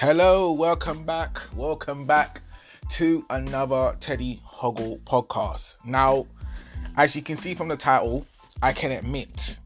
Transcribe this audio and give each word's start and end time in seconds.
Hello, 0.00 0.52
welcome 0.52 1.02
back. 1.02 1.40
Welcome 1.56 2.06
back 2.06 2.40
to 2.90 3.26
another 3.30 3.96
Teddy 3.98 4.40
Hoggle 4.46 5.00
podcast. 5.00 5.74
Now, 5.84 6.28
as 6.96 7.16
you 7.16 7.22
can 7.22 7.36
see 7.36 7.52
from 7.52 7.66
the 7.66 7.76
title, 7.76 8.24
I 8.62 8.72
can 8.72 8.92
admit, 8.92 9.58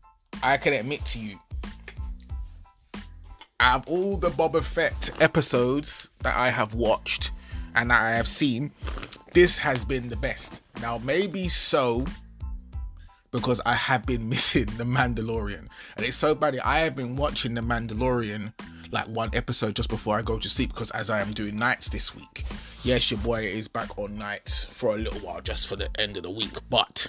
I 0.42 0.56
can 0.56 0.72
admit 0.72 1.04
to 1.04 1.18
you, 1.18 1.38
out 3.60 3.82
of 3.82 3.88
all 3.88 4.16
the 4.16 4.30
Boba 4.30 4.62
Fett 4.62 5.10
episodes 5.20 6.08
that 6.20 6.34
I 6.34 6.48
have 6.48 6.72
watched 6.72 7.30
and 7.74 7.90
that 7.90 8.00
I 8.00 8.16
have 8.16 8.26
seen, 8.26 8.70
this 9.34 9.58
has 9.58 9.84
been 9.84 10.08
the 10.08 10.16
best. 10.16 10.62
Now, 10.80 10.96
maybe 10.96 11.50
so 11.50 12.06
because 13.32 13.60
I 13.66 13.74
have 13.74 14.06
been 14.06 14.26
missing 14.30 14.64
The 14.78 14.84
Mandalorian. 14.84 15.66
And 15.98 16.06
it's 16.06 16.16
so 16.16 16.34
bad. 16.34 16.58
I 16.64 16.78
have 16.78 16.96
been 16.96 17.16
watching 17.16 17.52
The 17.52 17.60
Mandalorian 17.60 18.54
like 18.92 19.06
one 19.08 19.30
episode 19.32 19.74
just 19.74 19.88
before 19.88 20.16
I 20.16 20.22
go 20.22 20.38
to 20.38 20.48
sleep 20.48 20.72
because 20.72 20.90
as 20.92 21.10
I 21.10 21.20
am 21.20 21.32
doing 21.32 21.58
nights 21.58 21.88
this 21.88 22.14
week. 22.14 22.44
Yes, 22.84 23.10
your 23.10 23.20
boy 23.20 23.44
is 23.44 23.66
back 23.66 23.98
on 23.98 24.16
nights 24.16 24.66
for 24.66 24.94
a 24.94 24.98
little 24.98 25.18
while 25.20 25.40
just 25.40 25.66
for 25.66 25.76
the 25.76 25.88
end 25.98 26.16
of 26.16 26.24
the 26.24 26.30
week, 26.30 26.52
but 26.68 27.08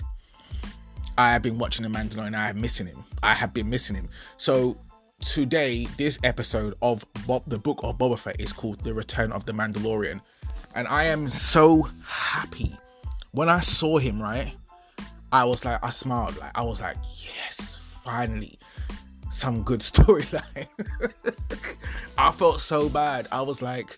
I 1.18 1.32
have 1.34 1.42
been 1.42 1.58
watching 1.58 1.84
the 1.84 1.90
Mandalorian. 1.90 2.36
I 2.36 2.50
am 2.50 2.62
missing 2.62 2.88
him. 2.88 3.04
I 3.22 3.34
have 3.34 3.54
been 3.54 3.70
missing 3.70 3.96
him. 3.96 4.08
So 4.38 4.78
today, 5.26 5.88
this 5.98 6.18
episode 6.24 6.76
of 6.82 7.06
Bob, 7.28 7.44
the 7.48 7.60
book 7.60 7.80
of 7.84 7.98
Boba 7.98 8.18
Fett 8.18 8.40
is 8.40 8.54
called 8.54 8.82
The 8.82 8.94
Return 8.94 9.32
of 9.32 9.46
the 9.46 9.52
Mandalorian, 9.52 10.22
and 10.76 10.88
I 10.88 11.06
am 11.06 11.30
so 11.30 11.88
happy 12.06 12.76
when 13.32 13.50
I 13.50 13.60
saw 13.60 13.98
him. 13.98 14.22
Right, 14.22 14.56
I 15.32 15.44
was 15.44 15.64
like, 15.66 15.84
I 15.84 15.90
smiled. 15.90 16.38
Like 16.38 16.52
I 16.56 16.64
was 16.64 16.80
like, 16.80 16.98
yes, 17.22 17.80
finally 18.04 18.58
some 19.34 19.64
good 19.64 19.80
storyline. 19.92 20.68
Felt 22.44 22.60
so 22.60 22.90
bad. 22.90 23.30
I 23.32 23.42
was 23.42 23.62
like, 23.62 23.98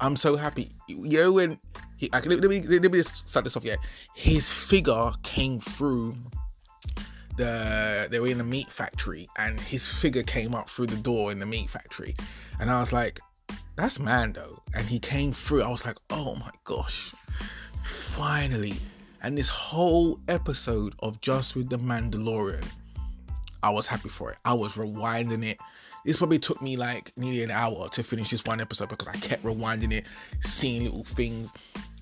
I'm 0.00 0.16
so 0.16 0.34
happy. 0.34 0.72
You 0.88 1.20
know 1.20 1.30
when 1.30 1.60
he, 1.96 2.10
let, 2.12 2.26
me, 2.26 2.60
let 2.62 2.90
me 2.90 2.98
just 2.98 3.28
start 3.28 3.44
this 3.44 3.56
off. 3.56 3.62
Yeah, 3.62 3.76
his 4.16 4.50
figure 4.50 5.12
came 5.22 5.60
through 5.60 6.16
the. 7.36 8.08
They 8.10 8.18
were 8.18 8.26
in 8.26 8.40
a 8.40 8.44
meat 8.44 8.68
factory, 8.68 9.28
and 9.38 9.60
his 9.60 9.86
figure 9.86 10.24
came 10.24 10.56
up 10.56 10.68
through 10.68 10.86
the 10.86 10.96
door 10.96 11.30
in 11.30 11.38
the 11.38 11.46
meat 11.46 11.70
factory, 11.70 12.16
and 12.58 12.68
I 12.68 12.80
was 12.80 12.92
like, 12.92 13.20
"That's 13.76 14.00
Mando." 14.00 14.60
And 14.74 14.84
he 14.84 14.98
came 14.98 15.32
through. 15.32 15.62
I 15.62 15.70
was 15.70 15.84
like, 15.84 15.98
"Oh 16.10 16.34
my 16.34 16.50
gosh, 16.64 17.14
finally!" 17.84 18.74
And 19.22 19.38
this 19.38 19.48
whole 19.48 20.18
episode 20.26 20.96
of 20.98 21.20
just 21.20 21.54
with 21.54 21.70
the 21.70 21.78
Mandalorian 21.78 22.66
I 23.66 23.70
was 23.70 23.88
happy 23.88 24.08
for 24.08 24.30
it. 24.30 24.38
I 24.44 24.54
was 24.54 24.74
rewinding 24.74 25.44
it. 25.44 25.58
This 26.04 26.18
probably 26.18 26.38
took 26.38 26.62
me 26.62 26.76
like 26.76 27.12
nearly 27.16 27.42
an 27.42 27.50
hour 27.50 27.88
to 27.88 28.04
finish 28.04 28.30
this 28.30 28.44
one 28.44 28.60
episode 28.60 28.90
because 28.90 29.08
I 29.08 29.16
kept 29.16 29.42
rewinding 29.42 29.92
it, 29.92 30.04
seeing 30.40 30.84
little 30.84 31.02
things. 31.02 31.52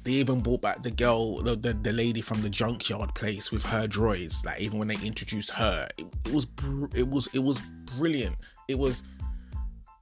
They 0.03 0.11
even 0.13 0.41
brought 0.41 0.61
back 0.61 0.83
the 0.83 0.91
girl, 0.91 1.43
the, 1.43 1.57
the, 1.57 1.73
the 1.73 1.91
lady 1.91 2.21
from 2.21 2.43
the 2.43 2.51
junkyard 2.51 3.15
place 3.15 3.51
with 3.51 3.63
her 3.63 3.89
droids. 3.89 4.45
Like 4.45 4.61
even 4.61 4.79
when 4.79 4.89
they 4.89 4.99
introduced 5.03 5.49
her, 5.53 5.89
it, 5.97 6.05
it 6.27 6.35
was 6.35 6.47
it 6.95 7.09
was 7.09 7.29
it 7.33 7.39
was 7.39 7.59
brilliant. 7.97 8.37
It 8.69 8.79
was 8.79 9.03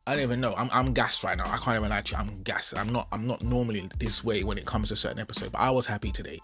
I 0.09 0.15
don't 0.15 0.25
even 0.25 0.41
know. 0.41 0.55
I'm 0.57 0.69
I'm 0.73 0.93
gassed 0.93 1.23
right 1.23 1.37
now. 1.37 1.45
I 1.47 1.59
can't 1.59 1.77
even 1.77 1.91
lie 1.91 2.01
to 2.01 2.11
you. 2.13 2.19
I'm 2.19 2.43
gassed. 2.43 2.77
I'm 2.77 2.93
not 2.93 3.07
I'm 3.13 3.25
not 3.25 3.41
normally 3.43 3.89
this 4.01 4.25
way 4.25 4.43
when 4.43 4.59
it 4.59 4.67
comes 4.67 4.89
to 4.89 4.97
certain 4.97 5.21
episodes, 5.21 5.53
but 5.53 5.61
I 5.61 5.71
was 5.71 5.87
happy 5.87 6.11
today. 6.11 6.41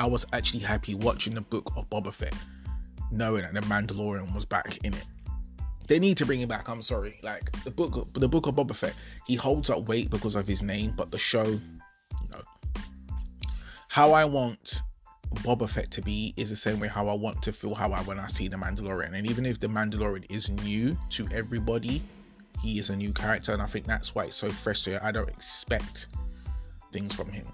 I 0.00 0.06
was 0.06 0.26
actually 0.32 0.60
happy 0.60 0.96
watching 0.96 1.34
the 1.36 1.40
book 1.40 1.72
of 1.76 1.88
Boba 1.88 2.12
Fett 2.12 2.34
knowing 3.10 3.42
that 3.42 3.54
the 3.54 3.60
Mandalorian 3.62 4.34
was 4.34 4.44
back 4.44 4.78
in 4.84 4.94
it. 4.94 5.04
They 5.88 5.98
need 5.98 6.16
to 6.18 6.26
bring 6.26 6.40
him 6.40 6.48
back. 6.48 6.68
I'm 6.68 6.82
sorry. 6.82 7.18
Like 7.22 7.50
the 7.62 7.70
book, 7.70 8.12
the 8.14 8.28
book 8.28 8.46
of 8.46 8.56
Boba 8.56 8.74
Fett, 8.74 8.94
he 9.26 9.36
holds 9.36 9.70
up 9.70 9.86
weight 9.86 10.10
because 10.10 10.34
of 10.34 10.46
his 10.46 10.62
name, 10.62 10.94
but 10.96 11.10
the 11.10 11.18
show, 11.18 11.44
you 11.44 12.28
know, 12.32 12.42
how 13.88 14.12
I 14.12 14.24
want 14.24 14.82
Boba 15.34 15.68
Fett 15.68 15.90
to 15.92 16.02
be 16.02 16.34
is 16.36 16.50
the 16.50 16.56
same 16.56 16.80
way 16.80 16.88
how 16.88 17.08
I 17.08 17.14
want 17.14 17.42
to 17.42 17.52
feel 17.52 17.74
how 17.74 17.92
I 17.92 18.00
when 18.02 18.18
I 18.18 18.26
see 18.26 18.48
the 18.48 18.56
Mandalorian. 18.56 19.14
And 19.14 19.30
even 19.30 19.46
if 19.46 19.60
the 19.60 19.68
Mandalorian 19.68 20.26
is 20.28 20.48
new 20.48 20.96
to 21.10 21.28
everybody, 21.32 22.02
he 22.62 22.78
is 22.78 22.90
a 22.90 22.96
new 22.96 23.12
character, 23.12 23.52
and 23.52 23.62
I 23.62 23.66
think 23.66 23.86
that's 23.86 24.14
why 24.14 24.24
it's 24.24 24.36
so 24.36 24.50
fresh. 24.50 24.80
So 24.80 24.98
I 25.02 25.12
don't 25.12 25.28
expect 25.28 26.08
things 26.92 27.14
from 27.14 27.30
him. 27.30 27.46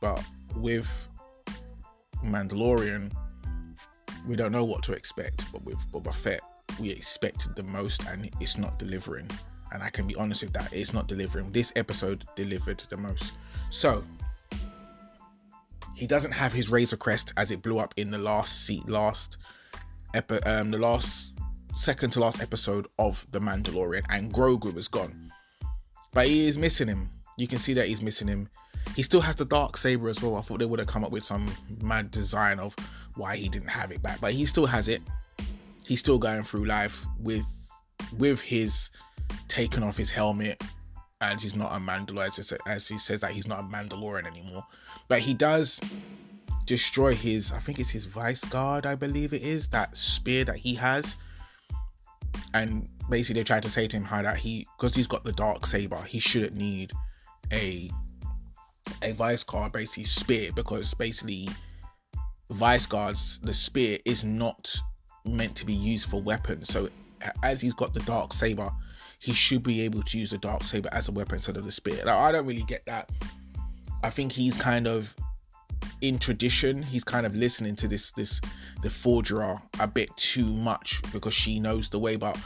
But 0.00 0.24
with 0.56 0.88
Mandalorian, 2.24 3.12
we 4.26 4.36
don't 4.36 4.52
know 4.52 4.64
what 4.64 4.82
to 4.84 4.92
expect, 4.92 5.50
but 5.52 5.64
with 5.64 5.78
Boba 5.92 6.14
Fett, 6.14 6.40
we 6.80 6.90
expected 6.90 7.54
the 7.56 7.62
most 7.62 8.04
and 8.06 8.30
it's 8.40 8.56
not 8.56 8.78
delivering. 8.78 9.28
And 9.72 9.82
I 9.82 9.90
can 9.90 10.06
be 10.06 10.14
honest 10.16 10.42
with 10.42 10.52
that, 10.52 10.72
it's 10.72 10.92
not 10.92 11.08
delivering. 11.08 11.50
This 11.50 11.72
episode 11.76 12.24
delivered 12.36 12.82
the 12.88 12.96
most. 12.96 13.32
So 13.70 14.04
he 15.94 16.06
doesn't 16.06 16.32
have 16.32 16.52
his 16.52 16.68
Razor 16.68 16.96
Crest 16.96 17.32
as 17.36 17.50
it 17.50 17.62
blew 17.62 17.78
up 17.78 17.94
in 17.96 18.10
the 18.10 18.18
last 18.18 18.66
seat, 18.66 18.88
last 18.88 19.38
epi- 20.14 20.42
um, 20.44 20.70
the 20.70 20.78
last 20.78 21.32
second 21.74 22.10
to 22.10 22.20
last 22.20 22.42
episode 22.42 22.86
of 22.98 23.26
The 23.32 23.40
Mandalorian, 23.40 24.04
and 24.10 24.32
Grogu 24.32 24.76
is 24.76 24.88
gone. 24.88 25.32
But 26.12 26.26
he 26.26 26.46
is 26.46 26.58
missing 26.58 26.88
him. 26.88 27.08
You 27.38 27.48
can 27.48 27.58
see 27.58 27.72
that 27.74 27.88
he's 27.88 28.02
missing 28.02 28.28
him. 28.28 28.48
He 28.94 29.02
still 29.02 29.22
has 29.22 29.36
the 29.36 29.44
dark 29.44 29.76
saber 29.76 30.08
as 30.08 30.20
well. 30.20 30.36
I 30.36 30.42
thought 30.42 30.58
they 30.58 30.66
would 30.66 30.80
have 30.80 30.88
come 30.88 31.04
up 31.04 31.12
with 31.12 31.24
some 31.24 31.50
mad 31.80 32.10
design 32.10 32.58
of 32.58 32.76
why 33.16 33.36
he 33.36 33.48
didn't 33.48 33.68
have 33.68 33.92
it 33.92 34.02
back, 34.02 34.20
but 34.20 34.32
he 34.32 34.46
still 34.46 34.66
has 34.66 34.88
it. 34.88 35.02
He's 35.84 36.00
still 36.00 36.18
going 36.18 36.44
through 36.44 36.64
life 36.64 37.04
with 37.20 37.44
with 38.18 38.40
his 38.40 38.90
taking 39.48 39.82
off 39.82 39.96
his 39.96 40.10
helmet 40.10 40.62
and 41.20 41.40
he's 41.40 41.54
not 41.54 41.72
a 41.72 41.78
Mandalorian 41.78 42.58
as 42.66 42.88
he 42.88 42.98
says 42.98 43.20
that 43.20 43.30
he's 43.30 43.46
not 43.46 43.60
a 43.60 43.62
Mandalorian 43.62 44.26
anymore. 44.26 44.66
But 45.08 45.20
he 45.20 45.34
does 45.34 45.80
destroy 46.66 47.14
his 47.14 47.52
I 47.52 47.60
think 47.60 47.78
it's 47.78 47.90
his 47.90 48.06
vice 48.06 48.44
guard, 48.44 48.86
I 48.86 48.94
believe 48.94 49.32
it 49.32 49.42
is, 49.42 49.68
that 49.68 49.96
spear 49.96 50.44
that 50.44 50.56
he 50.56 50.74
has. 50.74 51.16
And 52.54 52.88
basically 53.08 53.40
they 53.40 53.44
try 53.44 53.60
to 53.60 53.70
say 53.70 53.86
to 53.86 53.96
him 53.96 54.04
how 54.04 54.22
that 54.22 54.36
he 54.36 54.66
because 54.76 54.94
he's 54.94 55.06
got 55.06 55.24
the 55.24 55.32
dark 55.32 55.66
saber, 55.66 56.02
he 56.02 56.18
shouldn't 56.18 56.56
need 56.56 56.92
a 57.52 57.90
a 59.02 59.12
vice 59.12 59.44
guard 59.44 59.72
basically 59.72 60.04
spear 60.04 60.50
because 60.52 60.92
basically 60.94 61.48
vice 62.52 62.86
guards 62.86 63.38
the 63.42 63.54
spear 63.54 63.98
is 64.04 64.24
not 64.24 64.74
meant 65.24 65.56
to 65.56 65.66
be 65.66 65.72
used 65.72 66.08
for 66.08 66.20
weapons. 66.20 66.68
So 66.68 66.88
as 67.42 67.60
he's 67.60 67.74
got 67.74 67.94
the 67.94 68.00
dark 68.00 68.32
saber 68.32 68.70
he 69.20 69.32
should 69.32 69.62
be 69.62 69.82
able 69.82 70.02
to 70.02 70.18
use 70.18 70.30
the 70.30 70.38
dark 70.38 70.64
saber 70.64 70.88
as 70.90 71.08
a 71.08 71.12
weapon 71.12 71.36
instead 71.36 71.56
of 71.56 71.64
the 71.64 71.70
spear. 71.70 72.02
Now, 72.04 72.18
i 72.18 72.32
don't 72.32 72.46
really 72.46 72.64
get 72.64 72.84
that. 72.86 73.08
I 74.02 74.10
think 74.10 74.32
he's 74.32 74.56
kind 74.56 74.86
of 74.86 75.14
in 76.00 76.18
tradition 76.18 76.82
he's 76.82 77.04
kind 77.04 77.26
of 77.26 77.34
listening 77.34 77.74
to 77.76 77.88
this 77.88 78.12
this 78.12 78.40
the 78.82 78.90
forger 78.90 79.56
a 79.80 79.86
bit 79.86 80.16
too 80.16 80.46
much 80.46 81.00
because 81.12 81.34
she 81.34 81.58
knows 81.58 81.90
the 81.90 81.98
way 81.98 82.14
but 82.14 82.38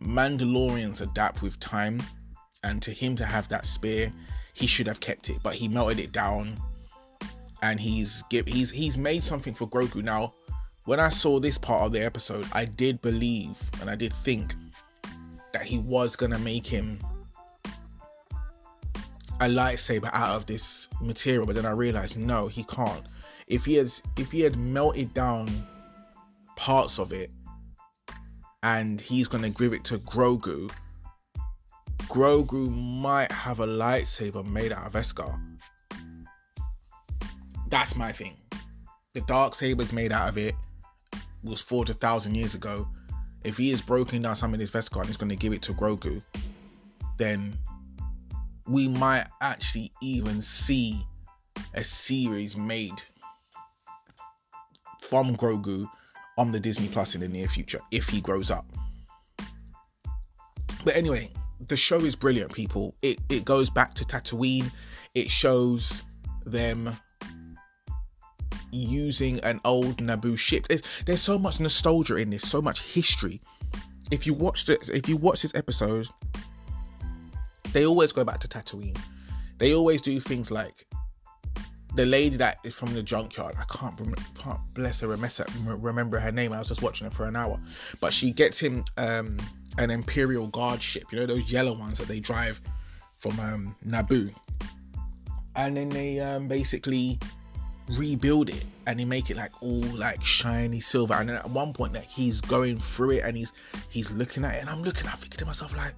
mandalorians 0.00 1.00
adapt 1.00 1.42
with 1.42 1.58
time 1.58 2.00
and 2.62 2.82
to 2.82 2.92
him 2.92 3.16
to 3.16 3.24
have 3.24 3.48
that 3.48 3.66
spear 3.66 4.12
he 4.56 4.66
should 4.66 4.86
have 4.86 5.00
kept 5.00 5.28
it, 5.28 5.36
but 5.42 5.54
he 5.54 5.68
melted 5.68 6.00
it 6.00 6.12
down 6.12 6.56
and 7.70 7.80
he's 7.80 8.22
give 8.30 8.46
he's 8.46 8.70
he's 8.70 8.96
made 8.96 9.24
something 9.24 9.54
for 9.54 9.66
Grogu. 9.66 10.02
Now, 10.02 10.34
when 10.84 11.00
I 11.00 11.08
saw 11.08 11.40
this 11.40 11.58
part 11.58 11.86
of 11.86 11.92
the 11.92 12.04
episode, 12.04 12.46
I 12.52 12.64
did 12.64 13.02
believe 13.02 13.56
and 13.80 13.90
I 13.90 13.96
did 13.96 14.12
think 14.24 14.54
that 15.52 15.62
he 15.62 15.78
was 15.78 16.14
gonna 16.14 16.38
make 16.38 16.66
him 16.66 16.98
a 19.40 19.46
lightsaber 19.46 20.08
out 20.12 20.36
of 20.36 20.46
this 20.46 20.88
material, 21.00 21.44
but 21.44 21.56
then 21.56 21.66
I 21.66 21.72
realized 21.72 22.16
no, 22.16 22.46
he 22.46 22.62
can't. 22.64 23.04
If 23.48 23.64
he 23.64 23.74
has 23.74 24.00
if 24.16 24.30
he 24.30 24.40
had 24.40 24.56
melted 24.56 25.12
down 25.12 25.48
parts 26.54 26.98
of 26.98 27.12
it 27.12 27.30
and 28.62 29.00
he's 29.00 29.26
gonna 29.26 29.50
give 29.50 29.72
it 29.72 29.82
to 29.84 29.98
Grogu, 29.98 30.70
Grogu 32.02 32.70
might 32.70 33.32
have 33.32 33.58
a 33.58 33.66
lightsaber 33.66 34.46
made 34.46 34.72
out 34.72 34.86
of 34.86 34.92
Beskar. 34.92 35.36
That's 37.68 37.96
my 37.96 38.12
thing. 38.12 38.36
The 39.14 39.20
dark 39.22 39.54
saber's 39.54 39.92
made 39.92 40.12
out 40.12 40.28
of 40.28 40.38
it. 40.38 40.54
was 41.42 41.60
forged 41.60 41.90
a 41.90 41.94
thousand 41.94 42.34
years 42.34 42.54
ago. 42.54 42.88
If 43.44 43.56
he 43.56 43.70
is 43.70 43.80
broken 43.80 44.22
down 44.22 44.36
some 44.36 44.52
of 44.52 44.58
this 44.58 44.70
Beskar 44.70 44.98
and 44.98 45.06
he's 45.06 45.16
going 45.16 45.28
to 45.28 45.36
give 45.36 45.52
it 45.52 45.62
to 45.62 45.72
Grogu, 45.72 46.22
then 47.16 47.56
we 48.66 48.88
might 48.88 49.26
actually 49.40 49.92
even 50.02 50.42
see 50.42 51.06
a 51.74 51.84
series 51.84 52.56
made 52.56 53.00
from 55.02 55.36
Grogu 55.36 55.88
on 56.36 56.50
the 56.50 56.60
Disney 56.60 56.88
Plus 56.88 57.14
in 57.14 57.20
the 57.20 57.28
near 57.28 57.48
future 57.48 57.80
if 57.90 58.08
he 58.08 58.20
grows 58.20 58.50
up. 58.50 58.66
But 60.84 60.96
anyway, 60.96 61.30
the 61.68 61.76
show 61.76 62.00
is 62.00 62.14
brilliant, 62.14 62.52
people. 62.52 62.94
It 63.02 63.18
it 63.28 63.44
goes 63.44 63.70
back 63.70 63.94
to 63.94 64.04
Tatooine. 64.04 64.70
It 65.14 65.30
shows 65.30 66.02
them 66.44 66.96
using 68.70 69.40
an 69.40 69.60
old 69.64 69.98
Naboo 69.98 70.38
ship. 70.38 70.66
There's 70.68 70.82
there's 71.06 71.22
so 71.22 71.38
much 71.38 71.60
nostalgia 71.60 72.16
in 72.16 72.30
this, 72.30 72.48
so 72.48 72.60
much 72.60 72.80
history. 72.82 73.40
If 74.10 74.26
you 74.26 74.34
watch 74.34 74.68
it, 74.68 74.88
if 74.90 75.08
you 75.08 75.16
watch 75.16 75.42
this 75.42 75.54
episode, 75.54 76.08
they 77.72 77.86
always 77.86 78.12
go 78.12 78.24
back 78.24 78.40
to 78.40 78.48
Tatooine. 78.48 78.96
They 79.58 79.74
always 79.74 80.00
do 80.00 80.20
things 80.20 80.50
like 80.50 80.86
the 81.96 82.04
lady 82.04 82.36
that 82.36 82.58
is 82.62 82.74
from 82.74 82.92
the 82.92 83.02
junkyard. 83.02 83.54
I 83.58 83.64
can't 83.74 83.98
can't 84.38 84.60
bless 84.74 85.00
her 85.00 85.08
remember 85.08 86.20
her 86.20 86.30
name. 86.30 86.52
I 86.52 86.58
was 86.58 86.68
just 86.68 86.82
watching 86.82 87.06
it 87.06 87.14
for 87.14 87.24
an 87.24 87.34
hour, 87.34 87.58
but 88.00 88.12
she 88.12 88.32
gets 88.32 88.58
him 88.58 88.84
um, 88.98 89.38
an 89.78 89.90
Imperial 89.90 90.46
Guard 90.48 90.82
ship. 90.82 91.04
You 91.10 91.18
know 91.18 91.26
those 91.26 91.50
yellow 91.50 91.76
ones 91.76 91.98
that 91.98 92.06
they 92.06 92.20
drive 92.20 92.60
from 93.14 93.40
um, 93.40 93.76
Naboo, 93.86 94.32
and 95.56 95.76
then 95.76 95.88
they 95.88 96.20
um, 96.20 96.48
basically 96.48 97.18
rebuild 97.90 98.50
it 98.50 98.64
and 98.86 98.98
they 98.98 99.04
make 99.04 99.30
it 99.30 99.36
like 99.36 99.62
all 99.62 99.80
like 99.80 100.22
shiny 100.24 100.80
silver. 100.80 101.14
And 101.14 101.28
then 101.28 101.36
at 101.36 101.50
one 101.50 101.72
point, 101.72 101.94
like 101.94 102.04
he's 102.04 102.40
going 102.40 102.78
through 102.78 103.12
it 103.12 103.24
and 103.24 103.36
he's 103.36 103.52
he's 103.90 104.10
looking 104.10 104.44
at 104.44 104.54
it, 104.54 104.60
and 104.60 104.70
I'm 104.70 104.82
looking, 104.82 105.06
I'm 105.06 105.16
thinking 105.18 105.38
to 105.38 105.46
myself 105.46 105.76
like 105.76 105.94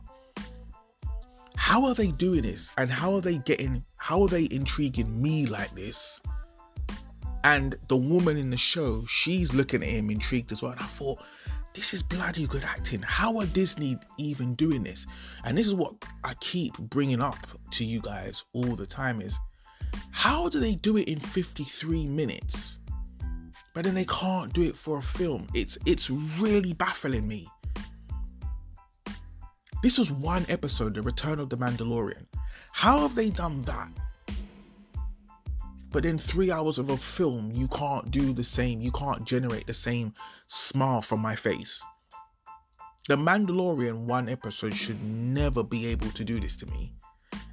how 1.68 1.84
are 1.84 1.94
they 1.94 2.12
doing 2.12 2.42
this? 2.42 2.72
And 2.78 2.90
how 2.90 3.14
are 3.14 3.20
they 3.20 3.38
getting 3.38 3.84
how 3.96 4.22
are 4.22 4.28
they 4.28 4.48
intriguing 4.50 5.20
me 5.20 5.46
like 5.46 5.74
this? 5.74 6.20
And 7.44 7.76
the 7.88 7.96
woman 7.96 8.36
in 8.36 8.48
the 8.50 8.56
show 8.56 9.04
she's 9.06 9.52
looking 9.52 9.82
at 9.82 9.88
him 9.88 10.08
intrigued 10.08 10.52
as 10.52 10.62
well. 10.62 10.72
And 10.72 10.80
i 10.80 10.84
thought 10.84 11.22
this 11.74 11.92
is 11.92 12.02
bloody 12.02 12.46
good 12.46 12.64
acting. 12.64 13.02
How 13.02 13.38
are 13.38 13.46
disney 13.46 13.98
even 14.16 14.54
doing 14.54 14.82
this? 14.82 15.06
And 15.44 15.58
this 15.58 15.66
is 15.66 15.74
what 15.74 15.94
i 16.24 16.32
keep 16.34 16.78
bringing 16.78 17.20
up 17.20 17.46
to 17.72 17.84
you 17.84 18.00
guys 18.00 18.44
all 18.54 18.76
the 18.76 18.86
time 18.86 19.20
is 19.20 19.38
how 20.10 20.48
do 20.48 20.60
they 20.60 20.74
do 20.74 20.96
it 20.96 21.08
in 21.08 21.20
53 21.20 22.06
minutes 22.06 22.78
but 23.74 23.84
then 23.84 23.94
they 23.94 24.04
can't 24.06 24.52
do 24.52 24.62
it 24.62 24.76
for 24.76 24.98
a 24.98 25.02
film 25.02 25.46
it's 25.54 25.78
it's 25.86 26.10
really 26.10 26.72
baffling 26.72 27.26
me 27.26 27.48
this 29.80 29.96
was 29.96 30.10
one 30.10 30.44
episode, 30.48 30.94
The 30.94 31.02
Return 31.02 31.38
of 31.38 31.50
the 31.50 31.56
Mandalorian. 31.56 32.26
How 32.72 32.98
have 32.98 33.14
they 33.14 33.30
done 33.30 33.62
that? 33.62 33.88
But 35.92 36.04
in 36.04 36.18
three 36.18 36.50
hours 36.50 36.78
of 36.78 36.90
a 36.90 36.96
film, 36.96 37.52
you 37.52 37.68
can't 37.68 38.10
do 38.10 38.32
the 38.32 38.42
same. 38.42 38.80
You 38.80 38.90
can't 38.90 39.24
generate 39.24 39.68
the 39.68 39.74
same 39.74 40.14
smile 40.48 41.00
from 41.00 41.20
my 41.20 41.36
face. 41.36 41.80
The 43.08 43.16
Mandalorian 43.16 44.06
one 44.06 44.28
episode 44.28 44.74
should 44.74 45.00
never 45.04 45.62
be 45.62 45.86
able 45.86 46.10
to 46.10 46.24
do 46.24 46.40
this 46.40 46.56
to 46.56 46.66
me. 46.66 46.92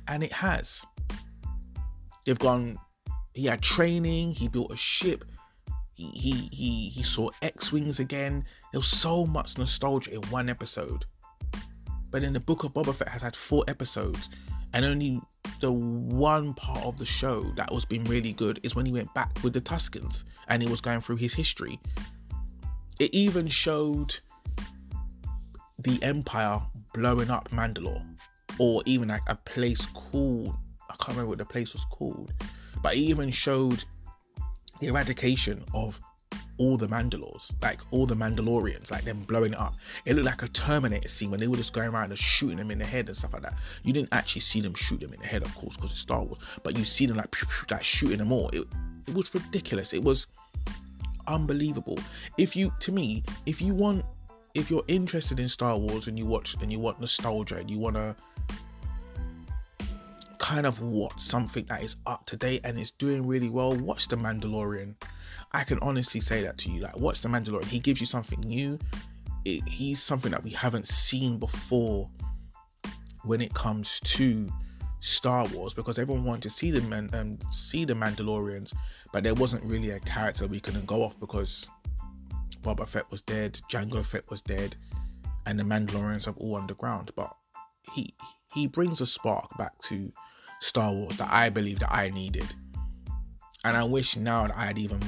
And 0.08 0.24
it 0.24 0.34
has. 0.34 0.84
They've 2.26 2.40
gone, 2.40 2.78
he 3.34 3.46
had 3.46 3.62
training, 3.62 4.32
he 4.32 4.48
built 4.48 4.72
a 4.72 4.78
ship, 4.78 5.26
he 5.94 6.08
he 6.10 6.50
he, 6.52 6.90
he 6.90 7.04
saw 7.04 7.30
X-Wings 7.42 8.00
again. 8.00 8.44
There 8.72 8.80
was 8.80 8.88
so 8.88 9.26
much 9.26 9.58
nostalgia 9.58 10.14
in 10.14 10.22
one 10.24 10.50
episode. 10.50 11.06
But 12.12 12.24
in 12.24 12.34
the 12.34 12.40
Book 12.40 12.64
of 12.64 12.74
Boba 12.74 12.96
Fett 12.96 13.10
has 13.10 13.22
had 13.22 13.36
four 13.36 13.64
episodes, 13.68 14.30
and 14.74 14.84
only 14.86 15.22
the 15.62 15.72
one 15.72 16.54
part 16.54 16.84
of 16.84 16.98
the 16.98 17.06
show 17.06 17.44
that 17.56 17.72
was 17.72 17.86
been 17.86 18.04
really 18.06 18.34
good 18.34 18.60
is 18.64 18.76
when 18.76 18.86
he 18.86 18.92
went 18.92 19.14
back 19.14 19.38
with 19.44 19.54
the 19.54 19.62
Tuskens 19.62 20.26
and 20.48 20.62
he 20.62 20.70
was 20.70 20.82
going 20.82 21.02
through 21.02 21.18
his 21.18 21.34
history. 21.34 21.80
It 23.00 23.14
even 23.14 23.48
showed 23.48 24.18
the 25.80 26.02
Empire 26.02 26.62
blowing 26.94 27.30
up 27.30 27.50
Mandalore, 27.52 28.06
or 28.60 28.82
even 28.86 29.10
like 29.10 29.22
a 29.28 29.36
place 29.36 29.86
called 29.88 30.56
I 31.00 31.04
can't 31.04 31.18
remember 31.18 31.30
what 31.30 31.38
the 31.40 31.46
place 31.46 31.74
was 31.74 31.86
called, 31.90 32.34
but 32.82 32.96
it 32.96 33.00
even 33.00 33.32
showed 33.32 33.84
the 34.80 34.88
eradication 34.88 35.64
of 35.74 36.00
all 36.58 36.78
the 36.78 36.88
Mandalores, 36.88 37.52
like 37.62 37.80
all 37.92 38.06
the 38.06 38.16
Mandalorians, 38.16 38.90
like 38.92 39.04
them 39.04 39.24
blowing 39.24 39.54
it 39.54 39.60
up. 39.60 39.76
It 40.06 40.14
looked 40.16 40.26
like 40.26 40.44
a 40.44 40.48
Terminator 40.50 41.10
scene 41.10 41.32
when 41.32 41.40
they 41.40 41.48
were 41.48 41.58
just 41.58 41.74
going 41.74 41.90
around 41.90 42.12
and 42.12 42.20
shooting 42.20 42.58
them 42.58 42.72
in 42.72 42.80
the 42.80 42.86
head 42.86 43.08
and 43.08 43.18
stuff 43.18 43.34
like 43.34 43.42
that. 43.42 43.56
You 43.84 43.92
didn't 43.92 44.10
actually 44.14 44.42
see 44.42 44.62
them 44.62 44.74
shoot 44.74 45.02
them 45.02 45.14
in 45.14 45.20
the 45.20 45.26
head, 45.26 45.44
of 45.44 45.54
course, 45.56 45.76
because 45.76 45.92
it's 45.92 46.00
Star 46.00 46.24
Wars, 46.24 46.40
but 46.64 46.78
you 46.78 46.86
see 46.86 47.06
them 47.06 47.18
like, 47.18 47.36
like 47.70 47.84
shooting 47.84 48.20
them 48.20 48.32
all. 48.32 48.50
It, 48.50 48.66
it 49.08 49.14
was 49.14 49.34
ridiculous. 49.34 49.94
It 49.94 50.04
was 50.04 50.28
unbelievable. 51.28 52.00
If 52.38 52.56
you, 52.56 52.72
to 52.80 52.92
me, 52.92 53.24
if 53.46 53.62
you 53.62 53.74
want, 53.74 54.06
if 54.54 54.70
you're 54.70 54.86
interested 54.88 55.40
in 55.40 55.50
Star 55.50 55.78
Wars 55.78 56.08
and 56.08 56.18
you 56.18 56.26
watch 56.26 56.56
and 56.62 56.72
you 56.72 56.80
want 56.80 57.02
nostalgia 57.02 57.58
and 57.58 57.70
you 57.70 57.80
want 57.80 57.98
to 57.98 58.16
kind 60.46 60.66
of 60.66 60.80
watch 60.82 61.20
something 61.20 61.66
that 61.66 61.82
is 61.82 61.96
up 62.06 62.26
to 62.28 62.38
date 62.38 62.62
and 62.64 62.80
is 62.80 62.92
doing 62.92 63.26
really 63.26 63.50
well, 63.50 63.76
watch 63.76 64.08
The 64.08 64.16
Mandalorian 64.16 64.96
I 65.52 65.64
can 65.64 65.80
honestly 65.82 66.20
say 66.20 66.44
that 66.44 66.58
to 66.60 66.70
you. 66.70 66.82
Like, 66.82 66.98
watch 66.98 67.22
The 67.22 67.30
Mandalorian. 67.30 67.66
He 67.66 67.80
gives 67.80 68.02
you 68.02 68.06
something 68.06 68.42
new. 68.42 68.78
It, 69.46 69.66
he's 69.68 70.04
something 70.04 70.32
that 70.32 70.44
we 70.44 70.50
haven't 70.50 70.88
seen 70.88 71.38
before 71.38 72.10
when 73.24 73.40
it 73.42 73.54
comes 73.54 74.02
to 74.02 74.50
Star 75.00 75.48
Wars 75.48 75.74
because 75.74 75.98
everyone 75.98 76.26
wanted 76.26 76.44
to 76.44 76.50
see 76.50 76.72
the 76.72 76.82
um, 77.14 77.40
see 77.52 77.86
the 77.86 77.94
Mandalorians, 77.94 78.74
but 79.14 79.24
there 79.24 79.34
wasn't 79.34 79.64
really 79.64 79.92
a 79.92 80.00
character 80.02 80.46
we 80.46 80.60
couldn't 80.60 80.86
go 80.88 81.04
off 81.04 81.18
because 81.22 81.68
Boba 82.62 82.88
Fett 82.88 83.10
was 83.10 83.22
dead, 83.22 83.60
Jango 83.72 84.06
Fett 84.06 84.30
was 84.30 84.42
dead, 84.42 84.76
and 85.46 85.58
the 85.58 85.64
Mandalorians 85.64 86.26
have 86.26 86.38
all 86.38 86.58
underground. 86.58 87.12
But 87.16 87.34
he 87.94 88.14
he 88.54 88.68
brings 88.68 89.00
a 89.00 89.06
spark 89.06 89.56
back 89.58 89.80
to 89.84 90.12
Star 90.60 90.92
Wars 90.94 91.18
that 91.18 91.32
I 91.32 91.50
believe 91.50 91.80
that 91.80 91.94
I 91.94 92.10
needed, 92.10 92.48
and 93.64 93.76
I 93.76 93.84
wish 93.84 94.16
now 94.16 94.48
that 94.48 94.58
I 94.58 94.66
had 94.66 94.78
even 94.78 95.00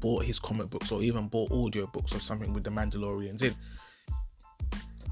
bought 0.00 0.24
his 0.24 0.38
comic 0.38 0.70
books 0.70 0.92
or 0.92 1.02
even 1.02 1.28
bought 1.28 1.50
audio 1.50 1.86
books 1.86 2.14
or 2.14 2.20
something 2.20 2.52
with 2.52 2.64
the 2.64 2.70
Mandalorians 2.70 3.42
in. 3.42 3.54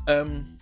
Um, 0.06 0.58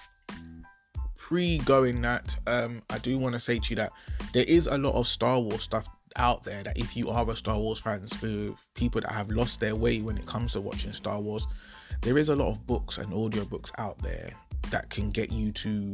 pre 1.16 1.58
going 1.58 2.00
that, 2.02 2.36
um, 2.46 2.82
I 2.90 2.98
do 2.98 3.18
want 3.18 3.34
to 3.34 3.40
say 3.40 3.58
to 3.58 3.70
you 3.70 3.76
that 3.76 3.92
there 4.32 4.44
is 4.44 4.66
a 4.66 4.78
lot 4.78 4.94
of 4.94 5.06
Star 5.06 5.40
Wars 5.40 5.62
stuff 5.62 5.88
out 6.16 6.42
there 6.44 6.62
that 6.62 6.78
if 6.78 6.96
you 6.96 7.08
are 7.08 7.28
a 7.30 7.36
Star 7.36 7.58
Wars 7.58 7.80
fans, 7.80 8.12
for 8.12 8.54
people 8.74 9.00
that 9.00 9.12
have 9.12 9.30
lost 9.30 9.60
their 9.60 9.76
way 9.76 10.00
when 10.00 10.16
it 10.16 10.26
comes 10.26 10.52
to 10.52 10.60
watching 10.60 10.92
Star 10.92 11.20
Wars, 11.20 11.46
there 12.02 12.18
is 12.18 12.28
a 12.28 12.36
lot 12.36 12.48
of 12.48 12.66
books 12.66 12.98
and 12.98 13.12
audio 13.12 13.44
books 13.44 13.72
out 13.78 13.98
there 13.98 14.32
that 14.70 14.90
can 14.90 15.10
get 15.10 15.32
you 15.32 15.52
to 15.52 15.92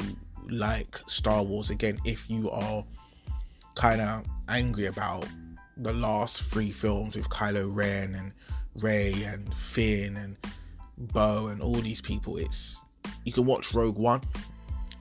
like 0.49 0.99
Star 1.06 1.43
Wars 1.43 1.71
again 1.71 1.99
if 2.05 2.29
you 2.31 2.50
are 2.50 2.85
kind 3.76 4.00
of 4.00 4.25
angry 4.49 4.87
about 4.87 5.26
the 5.76 5.93
last 5.93 6.43
three 6.44 6.73
films 6.73 7.14
with 7.14 7.28
Kylo 7.28 7.73
Ren 7.73 8.14
and 8.14 8.32
Rey 8.82 9.12
and 9.23 9.55
Finn 9.55 10.17
and 10.17 10.37
Poe 11.08 11.49
and 11.49 11.62
all 11.62 11.75
these 11.75 12.00
people. 12.00 12.38
It's 12.38 12.83
you 13.25 13.33
can 13.33 13.45
watch 13.45 13.73
Rogue 13.73 13.99
One. 13.99 14.23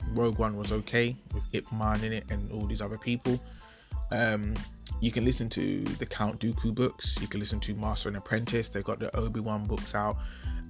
Rogue 0.10 0.38
One 0.38 0.55
was 0.55 0.72
okay 0.72 1.15
with 1.34 1.44
Ip 1.53 1.72
Man 1.72 2.03
in 2.03 2.13
it 2.13 2.25
and 2.29 2.51
all 2.51 2.67
these 2.67 2.82
other 2.82 2.98
people. 2.98 3.39
Um, 4.12 4.53
you 5.01 5.12
can 5.12 5.25
listen 5.25 5.50
to 5.50 5.84
the 5.84 6.05
Count 6.05 6.39
Dooku 6.39 6.74
books. 6.75 7.17
You 7.20 7.27
can 7.27 7.39
listen 7.39 7.60
to 7.62 7.74
Master 7.75 8.10
and 8.10 8.17
Apprentice. 8.17 8.70
They've 8.70 8.84
got 8.84 9.00
the 9.00 9.15
Obi 9.15 9.39
Wan 9.39 9.65
books 9.65 9.96
out. 9.96 10.17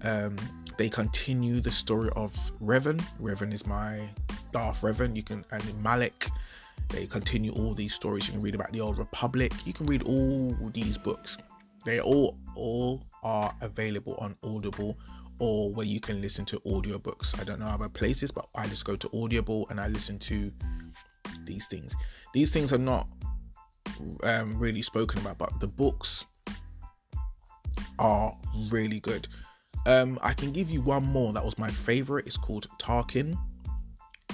Um, 0.03 0.35
they 0.77 0.89
continue 0.89 1.59
the 1.62 1.71
story 1.71 2.09
of 2.15 2.33
Revan. 2.62 3.01
Revan 3.21 3.53
is 3.53 3.65
my 3.65 4.09
Darth 4.55 4.79
Revan. 4.79 5.17
You 5.17 5.21
can 5.21 5.43
and 5.51 5.83
Malak 5.83 6.29
they 6.88 7.07
continue 7.07 7.51
all 7.51 7.74
these 7.74 7.93
stories. 7.93 8.25
You 8.27 8.33
can 8.33 8.41
read 8.41 8.55
about 8.55 8.71
the 8.71 8.79
Old 8.79 8.97
Republic. 8.97 9.51
You 9.65 9.74
can 9.74 9.85
read 9.85 10.03
all 10.03 10.55
these 10.74 10.97
books. 10.97 11.38
They 11.83 12.00
all 12.00 12.38
all 12.55 13.03
are 13.21 13.53
available 13.59 14.15
on 14.15 14.38
Audible 14.43 14.97
or 15.39 15.71
where 15.71 15.85
you 15.85 16.00
can 16.00 16.21
listen 16.21 16.45
to 16.45 16.59
audiobooks. 16.62 17.38
I 17.38 17.43
don't 17.43 17.59
know 17.59 17.65
other 17.65 17.89
places, 17.89 18.31
but 18.31 18.47
I 18.55 18.65
just 18.67 18.85
go 18.85 18.95
to 18.95 19.09
Audible 19.13 19.67
and 19.69 19.77
I 19.77 19.89
listen 19.89 20.17
to 20.19 20.50
these 21.43 21.67
things. 21.67 21.93
These 22.33 22.51
things 22.51 22.71
are 22.71 22.77
not 22.77 23.09
um, 24.24 24.57
really 24.57 24.81
spoken 24.81 25.19
about, 25.19 25.38
but 25.38 25.59
the 25.59 25.67
books 25.67 26.25
are 28.00 28.33
really 28.69 29.01
good. 29.01 29.27
Um, 29.85 30.17
I 30.21 30.33
can 30.33 30.53
give 30.53 30.69
you 30.69 30.81
one 30.81 31.03
more 31.03 31.33
that 31.33 31.43
was 31.43 31.57
my 31.57 31.69
favorite. 31.69 32.25
It's 32.25 32.38
called 32.38 32.69
Tarkin. 32.79 33.38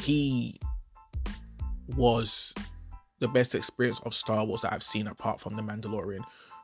He 0.02 0.60
was 1.96 2.56
the 3.20 3.28
best 3.28 3.54
experience 3.54 4.00
of 4.04 4.16
Star 4.16 4.44
Wars 4.44 4.62
that 4.62 4.74
I've 4.74 4.82
seen 4.82 5.06
apart 5.06 5.40
from 5.40 5.56
The 5.56 5.62
Mandalorian. 5.62 6.24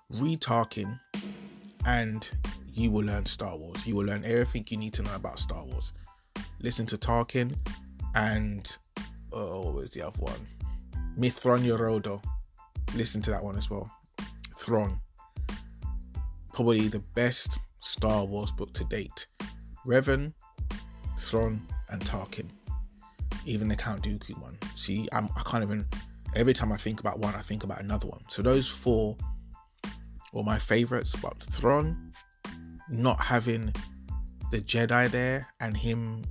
Read 0.09 0.41
Tarkin 0.41 0.99
and 1.85 2.31
you 2.73 2.89
will 2.89 3.05
learn 3.05 3.27
Star 3.27 3.55
Wars. 3.55 3.85
You 3.85 3.95
will 3.95 4.05
learn 4.05 4.25
everything 4.25 4.65
you 4.69 4.77
need 4.77 4.93
to 4.95 5.03
know 5.03 5.13
about 5.13 5.37
Star 5.37 5.63
Wars. 5.63 5.93
Listen 6.61 6.87
to 6.87 6.97
Tarkin 6.97 7.55
and 8.15 8.75
oh, 9.31 9.61
what 9.61 9.73
was 9.75 9.91
the 9.91 10.01
other 10.01 10.19
one? 10.19 10.47
Mitth'raw'nuruodo. 11.19 12.23
Listen 12.95 13.21
to 13.21 13.29
that 13.29 13.43
one 13.43 13.55
as 13.55 13.69
well. 13.69 13.87
Thrawn. 14.57 14.99
Probably 16.53 16.87
the 16.87 17.03
best 17.13 17.59
Star 17.81 18.25
Wars 18.25 18.51
book 18.51 18.73
to 18.73 18.83
date. 18.85 19.27
Revan, 19.85 20.33
Thrawn, 21.19 21.61
and 21.89 22.01
Tarkin 22.01 22.49
even 23.47 23.67
the 23.67 23.75
Count 23.75 24.03
Dooku 24.03 24.39
one. 24.41 24.57
See, 24.75 25.07
I'm, 25.11 25.29
I 25.35 25.41
can't 25.43 25.63
even. 25.63 25.85
Every 26.35 26.53
time 26.53 26.71
I 26.71 26.77
think 26.77 26.99
about 26.99 27.19
one, 27.19 27.33
I 27.33 27.41
think 27.41 27.63
about 27.63 27.81
another 27.81 28.07
one. 28.07 28.19
So 28.29 28.41
those 28.41 28.67
four 28.67 29.15
were 30.33 30.43
my 30.43 30.59
favorites. 30.59 31.15
But 31.15 31.41
Thrawn, 31.51 32.11
not 32.89 33.19
having 33.19 33.73
the 34.51 34.61
Jedi 34.61 35.09
there 35.09 35.47
and 35.59 35.75
him, 35.75 36.23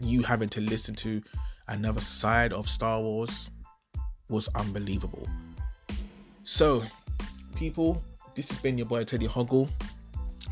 you 0.00 0.22
having 0.22 0.48
to 0.50 0.60
listen 0.60 0.94
to 0.96 1.22
another 1.68 2.00
side 2.00 2.52
of 2.52 2.68
Star 2.68 3.00
Wars 3.00 3.50
was 4.28 4.48
unbelievable. 4.54 5.28
So, 6.44 6.82
people, 7.56 8.02
this 8.34 8.48
has 8.48 8.58
been 8.58 8.78
your 8.78 8.86
boy 8.86 9.04
Teddy 9.04 9.26
Hoggle. 9.26 9.68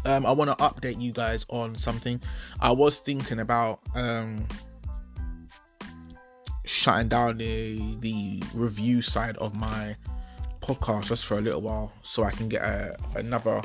Um, 0.05 0.25
I 0.25 0.33
want 0.33 0.51
to 0.51 0.65
update 0.65 1.01
you 1.01 1.13
guys 1.13 1.45
on 1.49 1.75
something. 1.77 2.21
I 2.61 2.71
was 2.71 2.99
thinking 2.99 3.41
about 3.41 3.81
um, 3.95 4.47
shutting 6.77 7.09
down 7.09 7.39
the 7.39 7.97
the 8.01 8.43
review 8.55 9.01
side 9.01 9.37
of 9.39 9.57
my 9.57 9.97
podcast 10.61 11.07
just 11.07 11.25
for 11.25 11.39
a 11.39 11.41
little 11.41 11.63
while, 11.63 11.93
so 12.03 12.25
I 12.25 12.31
can 12.31 12.49
get 12.49 12.63
a, 12.63 12.97
another 13.15 13.63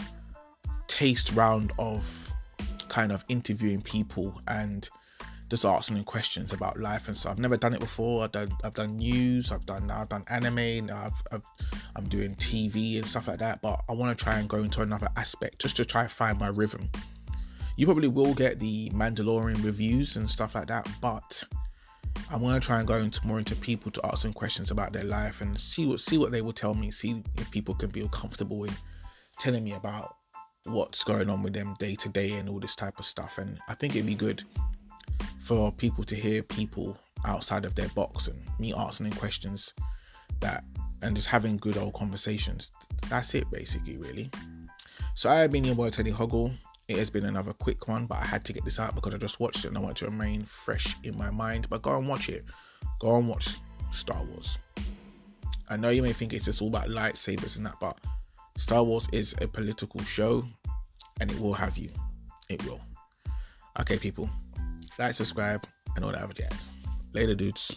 taste 0.88 1.32
round 1.34 1.74
of 1.78 2.04
kind 2.88 3.12
of 3.12 3.24
interviewing 3.30 3.82
people 3.82 4.40
and 4.48 4.90
just 5.50 5.66
asking 5.66 5.98
them 5.98 6.06
questions 6.06 6.54
about 6.54 6.80
life 6.80 7.10
and 7.10 7.18
stuff. 7.18 7.34
I've 7.34 7.40
never 7.40 7.58
done 7.58 7.74
it 7.74 7.82
before. 7.82 8.24
I've 8.24 8.32
done 8.32 8.52
I've 8.64 8.74
done 8.74 8.96
news. 8.96 9.52
I've 9.52 9.66
done 9.66 9.92
I've 9.92 10.08
done 10.08 10.24
anime. 10.30 10.90
I've, 10.90 11.22
I've 11.34 11.46
I'm 11.98 12.08
doing 12.08 12.36
TV 12.36 12.96
and 12.98 13.06
stuff 13.06 13.28
like 13.28 13.40
that. 13.40 13.62
But 13.62 13.82
I 13.90 13.92
want 13.92 14.18
to 14.18 14.24
try 14.24 14.40
and 14.40 14.48
go 14.48 14.58
into 14.58 14.82
another 14.82 15.10
aspect 15.18 15.60
just 15.60 15.76
to 15.78 15.86
try 15.86 16.04
and 16.04 16.12
find 16.12 16.40
my 16.40 16.48
rhythm. 16.48 16.90
You 17.76 17.86
probably 17.86 18.08
will 18.08 18.34
get 18.34 18.60
the 18.60 18.90
Mandalorian 18.92 19.64
reviews 19.64 20.16
and 20.16 20.30
stuff 20.30 20.56
like 20.56 20.68
that, 20.68 20.88
but 21.02 21.44
I 22.30 22.38
want 22.38 22.62
to 22.62 22.66
try 22.66 22.80
and 22.80 22.88
go 22.88 22.96
into 22.96 23.26
more 23.26 23.40
into 23.40 23.56
people 23.56 23.92
to 23.92 24.06
ask 24.06 24.24
them 24.24 24.34
questions 24.34 24.72
about 24.72 24.94
their 24.94 25.04
life 25.04 25.42
and 25.42 25.60
see 25.60 25.86
what 25.86 26.00
see 26.00 26.18
what 26.18 26.32
they 26.32 26.42
will 26.42 26.54
tell 26.54 26.74
me. 26.74 26.92
See 26.92 27.24
if 27.38 27.52
people 27.52 27.76
can 27.76 27.92
feel 27.92 28.08
comfortable 28.10 28.64
in 28.64 28.74
telling 29.40 29.64
me 29.64 29.74
about 29.74 30.16
what's 30.66 31.04
going 31.04 31.30
on 31.30 31.42
with 31.42 31.54
them 31.54 31.76
day 31.80 31.96
to 31.96 32.10
day 32.10 32.34
and 32.34 32.48
all 32.48 32.60
this 32.60 32.76
type 32.76 33.00
of 33.00 33.06
stuff. 33.06 33.38
And 33.38 33.60
I 33.68 33.74
think 33.74 33.96
it'd 33.96 34.06
be 34.06 34.16
good 34.16 34.44
for 35.44 35.72
people 35.72 36.04
to 36.06 36.16
hear 36.16 36.44
people 36.44 36.98
outside 37.26 37.66
of 37.66 37.76
their 37.76 37.90
box 37.90 38.28
and 38.28 38.40
me 38.60 38.74
asking 38.76 39.10
them 39.10 39.20
questions 39.20 39.74
that 40.40 40.64
and 41.02 41.16
just 41.16 41.28
having 41.28 41.58
good 41.58 41.78
old 41.78 41.94
conversations. 41.94 42.72
That's 43.10 43.34
it 43.34 43.50
basically, 43.52 43.98
really. 43.98 44.30
So 45.16 45.30
I 45.30 45.40
have 45.40 45.52
been 45.52 45.64
your 45.64 45.76
boy 45.76 45.90
Teddy 45.90 46.12
Hoggle. 46.12 46.56
It 46.88 46.98
has 46.98 47.10
been 47.10 47.26
another 47.26 47.54
quick 47.54 47.88
one, 47.88 48.06
but 48.06 48.18
I 48.18 48.26
had 48.26 48.44
to 48.46 48.54
get 48.54 48.66
this 48.66 48.80
out 48.80 48.96
because 48.96 49.14
I 49.14 49.18
just 49.18 49.40
watched 49.40 49.64
it 49.64 49.70
and 49.70 49.78
I 49.78 49.82
want 49.82 49.98
to 49.98 50.06
remain 50.06 50.46
fresh 50.46 50.96
in 51.04 51.18
my 51.18 51.30
mind. 51.30 51.70
But 51.70 51.82
go 51.82 51.98
and 51.98 52.08
watch 52.08 52.30
it. 52.30 52.44
Go 53.00 53.16
and 53.16 53.28
watch 53.28 53.58
Star 53.92 54.24
Wars. 54.24 54.58
I 55.70 55.78
know 55.78 55.90
you 55.90 56.02
may 56.02 56.14
think 56.14 56.34
it's 56.34 56.46
just 56.46 56.62
all 56.62 56.68
about 56.68 56.90
lightsabers 56.90 57.58
and 57.58 57.66
that, 57.66 57.76
but 57.80 57.98
Star 58.58 58.84
Wars 58.84 59.08
is 59.14 59.34
a 59.42 59.48
political 59.48 60.02
show 60.04 60.44
and 61.20 61.32
it 61.32 61.40
will 61.40 61.54
have 61.54 61.78
you. 61.78 61.90
It 62.50 62.64
will. 62.66 62.82
Okay, 63.80 63.98
people 63.98 64.30
like, 65.02 65.14
subscribe, 65.14 65.66
and 65.96 66.06
all 66.06 66.12
that 66.12 66.22
other 66.22 66.34
jazz. 66.34 66.72
Later, 67.14 67.36
dudes. 67.36 67.76